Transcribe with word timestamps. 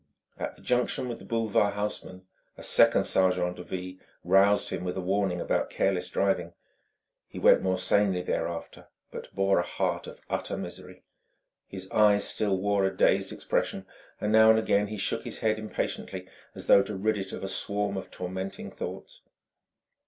At 0.39 0.55
the 0.55 0.63
junction 0.63 1.07
with 1.07 1.19
the 1.19 1.25
boulevard 1.25 1.75
Haussmann 1.75 2.25
a 2.57 2.63
second 2.63 3.03
sergent 3.03 3.57
de 3.57 3.63
ville 3.63 3.99
roused 4.23 4.71
him 4.71 4.83
with 4.83 4.97
a 4.97 4.99
warning 4.99 5.39
about 5.39 5.69
careless 5.69 6.09
driving. 6.09 6.53
He 7.27 7.37
went 7.37 7.61
more 7.61 7.77
sanely 7.77 8.23
thereafter, 8.23 8.87
but 9.11 9.31
bore 9.35 9.59
a 9.59 9.61
heart 9.61 10.07
of 10.07 10.19
utter 10.27 10.57
misery; 10.57 11.03
his 11.67 11.87
eyes 11.91 12.23
still 12.27 12.57
wore 12.57 12.83
a 12.83 12.97
dazed 12.97 13.31
expression, 13.31 13.85
and 14.19 14.31
now 14.31 14.49
and 14.49 14.57
again 14.57 14.87
he 14.87 14.97
shook 14.97 15.23
his 15.23 15.41
head 15.41 15.59
impatiently 15.59 16.27
as 16.55 16.65
though 16.65 16.81
to 16.81 16.95
rid 16.97 17.19
it 17.19 17.31
of 17.31 17.43
a 17.43 17.47
swarm 17.47 17.95
of 17.95 18.09
tormenting 18.09 18.71
thoughts. 18.71 19.21